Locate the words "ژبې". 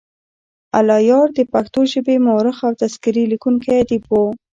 1.93-2.15